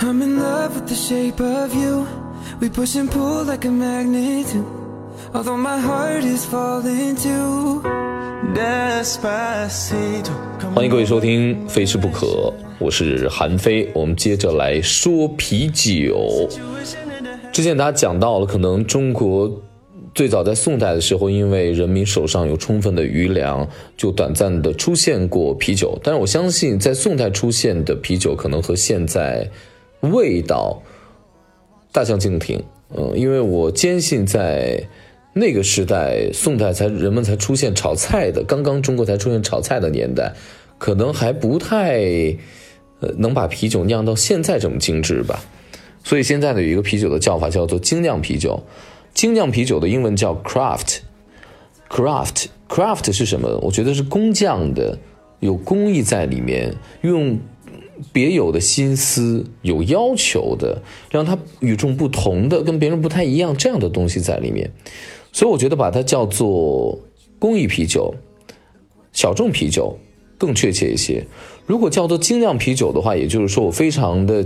[0.00, 2.06] I'm in love with the shape of you.
[2.60, 4.64] We push and pull like a magnet do.
[5.34, 7.82] Although my heart is falling too.
[8.54, 10.30] Despacito.
[10.72, 12.26] 欢迎各位收听《非吃不可》，
[12.78, 13.90] 我是韩非。
[13.92, 16.48] 我们接着来说啤酒。
[17.52, 19.50] 之前大家讲到了，可能中国
[20.14, 25.98] 最早在宋代的时候，因为人民手上有充分的余粮，就短暂的出现过啤酒。
[26.04, 29.50] 但是我相信，在宋代出现的啤酒，可能和现在
[30.00, 30.82] 味道
[31.92, 32.62] 大相径庭。
[32.96, 34.88] 嗯，因为我坚信在
[35.34, 40.32] 那个时代，宋代才人们才出现炒菜的，刚刚中国才出现炒菜的年代，
[40.78, 42.00] 可能还不太
[43.00, 45.44] 呃能把啤酒酿到现在这么精致吧。
[46.02, 48.62] 所以现在呢，有一个啤酒的叫法叫做精酿啤酒。
[49.12, 50.98] 精酿啤酒的英文叫 craft。
[51.90, 53.58] craft craft 是什么？
[53.62, 54.98] 我觉得是工匠的，
[55.40, 57.38] 有工艺在里面，用
[58.12, 64.70] 别有的心思、有要求的，让它与众不同的、跟别人不太一样这样的东西在里面。
[65.32, 66.98] 所以我觉得把它叫做
[67.38, 68.14] 工艺啤酒、
[69.12, 69.98] 小众啤酒
[70.36, 71.24] 更确切一些。
[71.66, 74.44] 如果叫做精酿啤酒的话，也就是说我非常的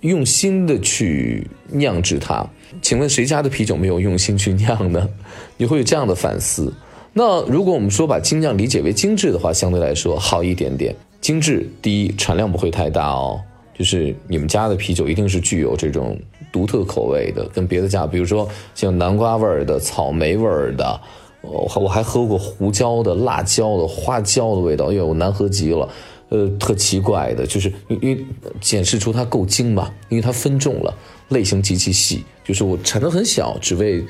[0.00, 2.44] 用心的去酿制它。
[2.82, 5.08] 请问谁家的啤酒没有用心去酿呢？
[5.56, 6.72] 你会有这样的反思。
[7.12, 10.94] 那如果我们说把精酿理解为精致的话，相对来说好一点点。
[11.24, 13.40] 精致，第一产量不会太大哦，
[13.72, 16.20] 就是你们家的啤酒一定是具有这种
[16.52, 21.00] 独特口味的，跟别的家，比如说像南瓜味儿的、草莓味儿的，
[21.40, 25.88] 我我还喝过胡椒的、辣椒的、花椒的味道，哎呦，难喝极了。
[26.28, 28.22] 呃，特奇怪的，就是因为
[28.60, 30.94] 显示出它够精嘛，因为它分重了，
[31.30, 34.04] 类型极其细，就是我产能很小，只为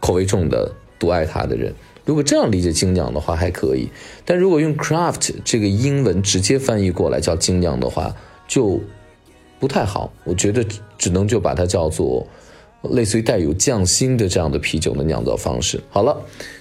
[0.00, 1.74] 口味重的独爱它的人。
[2.08, 3.86] 如果这样理解精酿的话还可以，
[4.24, 8.80] 但如果用 craft 这个英文直接翻译过来叫精酿的话，就
[9.60, 10.10] 不太好。
[10.24, 10.64] 我觉得
[10.96, 12.26] 只能就把它叫做
[12.92, 15.78] 类似于带有匠心的这样的啤酒的酿造方式。
[15.90, 16.18] 好了，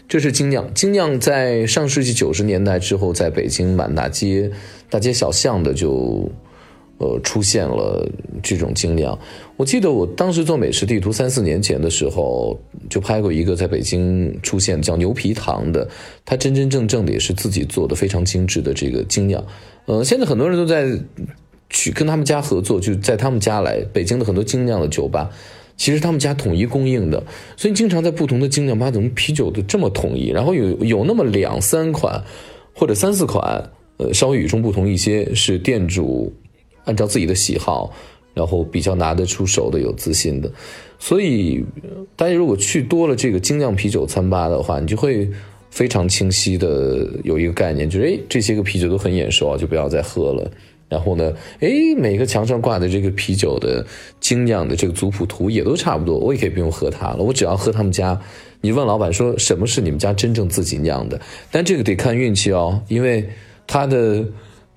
[0.10, 0.74] 这是精酿。
[0.74, 4.52] 精酿在上世纪九十年代之后，在北京满大街、
[4.90, 6.30] 大街小巷的就。
[7.00, 8.08] 呃，出现了
[8.42, 9.18] 这种精酿。
[9.56, 12.60] 我记得我当时做美食地图三四年前的时候，
[12.90, 15.88] 就拍过一个在北京出现叫牛皮糖的，
[16.26, 19.44] 它真真正正的也是自己做的非常精致的这个精酿。
[19.86, 20.88] 呃，现在很多人都在
[21.70, 25.30] 去跟他们家合作，就在他们家来北京的很多精酿的酒吧，
[25.76, 27.24] 其实他们家统一供应的，
[27.56, 30.30] 所以经常在不同的精酿吧，怎么啤酒都这么统一？
[30.30, 32.24] 然后有有那么两三款
[32.74, 36.34] 或者三四款，呃，稍微与众不同一些，是店主。
[36.88, 37.94] 按照自己的喜好，
[38.34, 40.50] 然后比较拿得出手的、有自信的，
[40.98, 41.64] 所以
[42.16, 45.30] 大家如果去多了这个精酿啤酒餐吧的话，你就会
[45.70, 50.50] 非常清晰的有一个概念，就是哎，这些个啤酒都很眼熟啊，就不要再喝了。
[50.88, 53.86] 然后呢，哎，每个墙上挂的这个啤酒的
[54.22, 58.18] 精酿的这个族谱图也都差不多，我也可以不用喝它了，我只要喝他们家。
[58.62, 61.20] 你问老板说什么是你们家真正自己酿的？
[61.52, 63.28] 但这个得看运气哦，因为
[63.66, 64.24] 它的。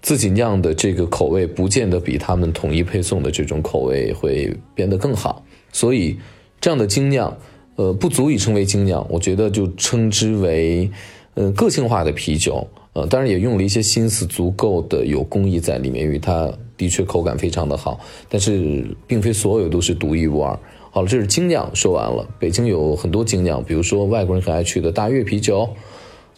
[0.02, 6.18] 自己酿的这个口味，不见得比他们统一配送的这种口味会变得更好，所以
[6.58, 7.36] 这样的精酿，
[7.76, 10.90] 呃，不足以称为精酿，我觉得就称之为，
[11.34, 20.58] 呃，个性化的啤酒，呃，当然也用了一些心思，足够的有工艺在里面，因为它的确口感非常的好，但是并非所有都是独一无二。
[20.90, 25.68] 好了，这是精酿说完了，北京有很多精酿，比如说外国人很爱去的大悦啤酒。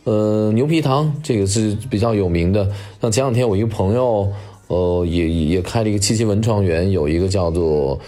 [0.05, 2.69] 呃，牛皮糖这个是比较有名的。
[3.01, 4.33] 像前两天我一个朋友，
[4.67, 8.01] 呃，也也开了一个七七文创园，有一个叫做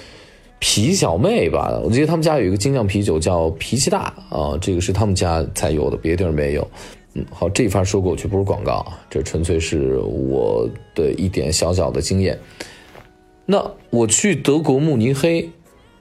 [0.59, 1.81] 皮小妹吧。
[1.85, 6.69] 我记得他们家有一个精酿啤酒叫脾气大啊，这个是他们家才有的，别地儿没有。
[7.15, 12.37] 嗯，好，这一番说过去不是广告啊，这纯粹是我的一点小小的经验。
[13.47, 15.49] 那我去德国慕尼黑。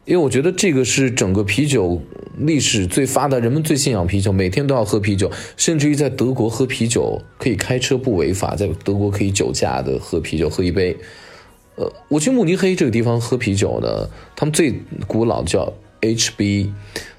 [0.06, 2.02] 因为我觉得这个是整个啤酒
[2.38, 10.98] 历史最发达，人们最信仰啤酒，每天都要喝啤酒，甚至于在德国喝啤酒可以开车不违法，在德国可以酒驾的喝啤酒，喝一杯。
[11.76, 14.74] 呃，我去慕尼黑这个地方喝啤酒呢，他们最
[15.08, 16.70] 古老叫 HB，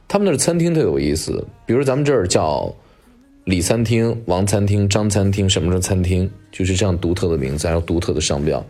[0.06, 2.74] 他们那儿餐厅特有意思，比如咱们这儿叫
[3.44, 8.62] 李餐厅、王餐厅、张餐厅，什么什么餐厅，就是这样独特的名字，还有独特的商标。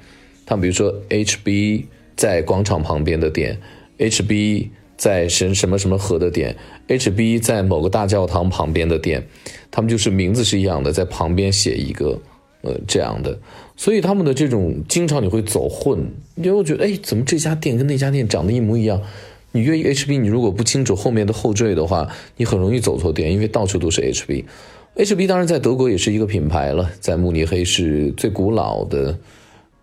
[0.46, 1.84] 他们比如说 HB
[2.14, 3.58] 在广场旁边的店。
[3.98, 6.56] HB 在什什么什么河的店
[6.88, 9.26] ，HB 在某个大教堂旁边的店，
[9.70, 12.20] 他们就是名字是一样的，在旁边写一个，
[12.62, 13.38] 呃，这样的，
[13.76, 15.98] 所以他们的这种经常你会走混，
[16.34, 19.00] 你会觉得，哎，怎么这家店跟那家店长得一模一样？
[19.52, 24.44] 你愿意 HB，你如果不清楚后面的后缀的话，你很容易走错店，因为到处都是 HB。
[24.96, 29.18] HB 当然在德国也是一个品牌了，在慕尼黑是最古老的。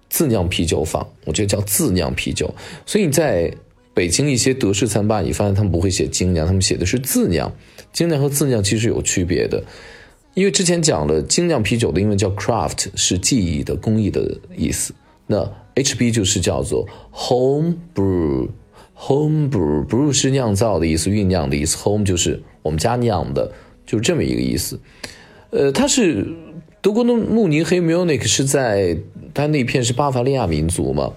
[0.09, 2.53] 自酿啤酒坊，我觉得叫自酿啤酒。
[2.85, 3.49] 所以你在
[3.93, 7.51] 北京一些德式餐吧，你发现他们不会写精酿，他们写的是自酿。
[7.91, 9.63] 精酿和自酿其实有区别的，
[10.33, 14.93] 因为之前讲了精酿啤酒的英文叫 craft，是技艺的工艺的意思。
[15.27, 23.51] 那 HB 就是叫做 home brew，home brew，brew 是酿造的意思，酝酿的意思，home 就是我们家酿的，
[23.85, 24.79] 就是这么一个意思。
[25.49, 26.25] 呃，它是
[26.81, 28.97] 德国的慕尼黑 Munich 是在
[29.33, 31.11] 它那片是巴伐利亚民族嘛，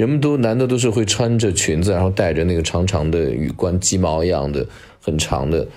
[0.00, 4.66] 人们都男的都是会穿着裙子，然后戴着那个长长的羽冠，鸡毛一样的
[4.98, 5.68] 很长的。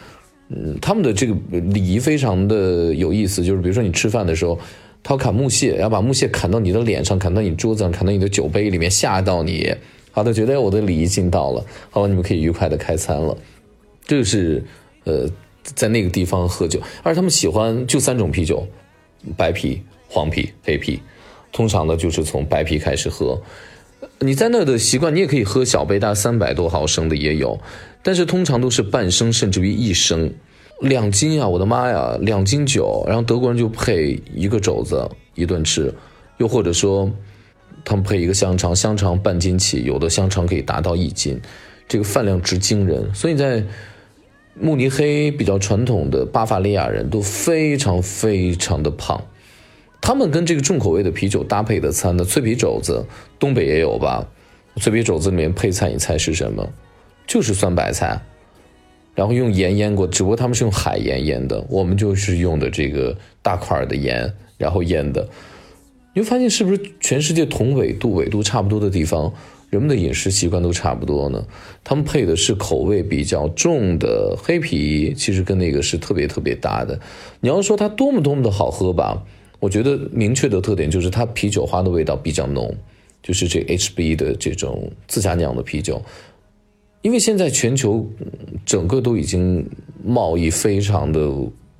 [0.48, 4.58] 嗯，他们的这个礼仪非常的有意思，就是比如说你吃饭的时候，
[5.04, 9.76] 他要砍木屑，要把木屑砍到你的脸上，砍到你桌子上，砍到你的酒杯里面，吓到你。
[10.14, 13.38] 好的，觉得我的礼仪尽到了，好了，你们可以愉快的开餐了。
[14.06, 14.64] 这就是
[15.04, 15.30] 呃，
[15.64, 18.66] 在那个地方喝酒，而他们喜欢就三种啤酒：
[19.36, 21.02] 白啤、黄啤、黑啤。
[21.52, 23.38] 通常呢，就是从白啤开始喝。
[24.20, 27.60] 你在那的习惯，你也可以喝小杯，大概三百多毫升的也有。
[28.02, 30.34] 但是通常都是半升，甚至于一升，
[30.82, 31.48] 两斤啊！
[31.48, 35.94] 我的妈呀，两斤酒，然后德国人就配一个肘子一顿吃，
[36.38, 37.10] 又或者说，
[37.86, 41.40] 他们配一个香肠，香肠半斤起，有的香肠可以达到一斤，
[41.88, 43.14] 这个饭量之惊人。
[43.16, 43.64] 所以在
[44.60, 49.24] 慕尼黑比较传统的巴伐利亚人都非常非常的胖，
[50.06, 53.06] 他们跟这个重口味的啤酒搭配的餐呢，脆皮肘子，
[53.40, 54.28] 东北也有吧？
[54.76, 56.70] 脆皮肘子里面配菜，你猜是什么？
[57.26, 58.22] 就是酸白菜，
[59.16, 65.26] 然后用盐腌过，只不过他们是用海盐腌的，我们就是用的这个大块的盐，然后腌的。
[66.14, 69.32] 你会发现，是不是全世界同纬度、纬度差不多的地方，
[69.70, 71.42] 人们的饮食习惯都差不多呢？
[71.82, 77.00] 他们配的是口味比较重的黑啤，其实跟那个是特别特别搭的。
[77.40, 79.24] 你要说它多么多么的好喝吧，
[79.64, 82.76] 我觉得明确的特点就是它啤酒花的味道比较浓，
[83.22, 86.02] 就是这 HB 的这种自家酿的啤酒。
[87.02, 88.06] 因为现在全球
[88.66, 89.66] 整个都已经
[90.04, 91.32] 贸易非常的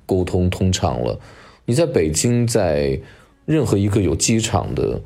[0.06, 1.20] 沟通通畅了，
[1.66, 2.98] 你在北京，在
[3.44, 4.98] 任何一个有机场的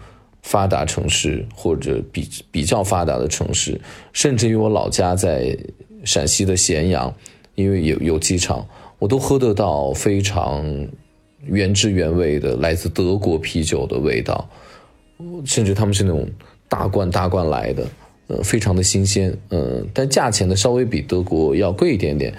[0.43, 3.81] 发达城市或者比比较发达的城市，
[4.13, 5.59] 甚至于我老家在
[6.05, 7.13] 陕西的咸阳，
[7.57, 8.65] 因为有有机场，
[9.01, 10.65] 我都喝得到非常
[11.47, 14.49] 原汁原味的来自德国啤酒的味道，
[15.45, 16.29] 甚至他们是那种
[16.69, 17.87] 大罐大罐来的。
[18.29, 22.31] 呃，非常的新鲜，嗯，但价钱呢稍微比德国要贵一点点，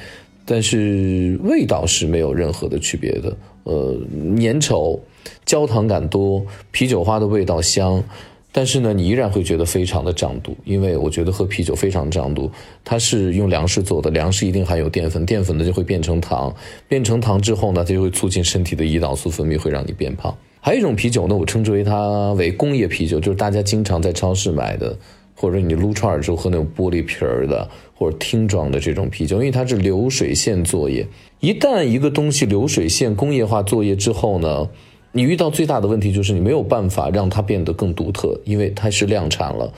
[0.46, 3.36] 但是味道是没有任何的区别的。
[3.64, 3.98] 呃，
[4.38, 5.00] 粘稠，
[5.46, 8.04] 焦糖感多，啤酒花的味道香，
[8.52, 12.50] 但是呢，你依然会觉得非常的胀肚，因为我觉得喝啤酒非常胀肚。
[12.84, 16.54] 它是用粮食做的，粮食一定含有淀粉，淀粉呢就会变成糖，
[16.88, 20.36] 变成糖之后呢，它就会促进身体的胰岛素分泌，会让你变胖。
[20.60, 24.98] 还有一种啤酒呢，我称之为它为工业啤酒，就是大家经常在超市买的。
[25.42, 31.08] 或者你撸串儿之后喝那种玻璃瓶儿的或者听装的这种啤酒，因为它是流水线作业。
[31.40, 34.68] 一旦一个东西流水线工业化作业之后呢，
[35.12, 39.72] 你遇到最大的问题就是你没有办法让它变得更独特，因为它是量产了，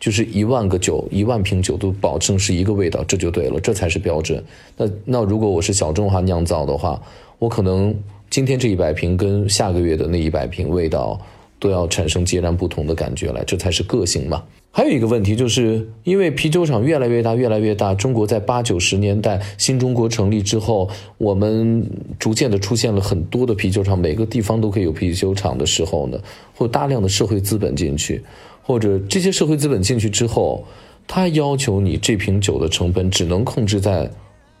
[0.00, 4.42] 就是一万个酒、一万瓶酒都保证是一个味道，这就对了，这才是标准。
[4.76, 7.00] 那那如果我是小众化酿造的话，
[7.38, 7.94] 我可能
[8.30, 11.20] 今天这一百瓶跟下个月的那一百瓶味道
[11.62, 14.42] 都要产生截然不同的感觉来，这才是个性嘛。
[14.72, 17.94] 还有一个问题，就是因为啤酒厂越来越大，越来越大。
[17.94, 21.88] 中国在八九十年代新中国成立之后，我们
[22.18, 26.18] 逐渐的出现了很多的啤酒厂，每个地方都可以有啤酒厂的时候呢，
[26.56, 28.20] 或大量的社会资本进去，
[28.64, 30.64] 或者这些社会资本进去之后，
[31.06, 34.10] 他要求你这瓶酒的成本只能控制在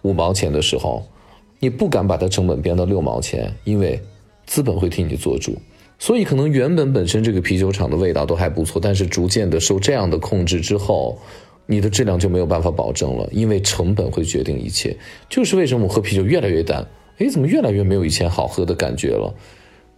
[0.02, 1.04] 五毛钱的时候，
[1.58, 4.00] 你不敢把它成本变到六毛钱，因为
[4.46, 5.56] 资本会替你做主。
[6.02, 11.16] 所以可能原本本身这个啤酒厂的味道都还不错，但是逐渐的受这样的控制之后，
[11.64, 14.96] 你的质量就没有办法保证了，因为成本会决定一切。
[15.28, 16.84] 就是为什么我喝啤酒越来越淡，
[17.18, 19.32] 诶，怎么越来越没有以前好喝的感觉了？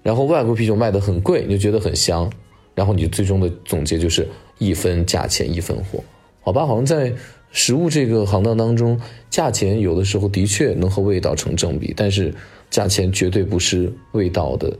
[0.02, 2.30] 然后外国啤酒卖的很贵，你就觉得很香，
[2.74, 6.04] 然后你最终的总结就是一分价钱一分货，
[6.42, 6.66] 好吧？
[6.66, 7.10] 好像在
[7.50, 12.34] 食物这个行当当中，价钱有的时候的确能和味道成正比，但是
[12.68, 14.70] 价钱绝对不是味道的。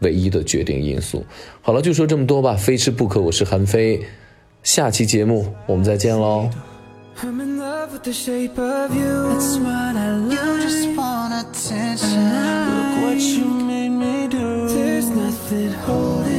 [0.00, 1.24] 唯一的决定因素
[1.62, 4.00] 好了就说这么多吧非吃不可我是韩非
[4.62, 6.50] 下期节目我们再见喽
[7.22, 12.08] i'm in love with the shape of you it's what i love just wanna tension
[12.70, 16.29] look what you made me do there's nothing holding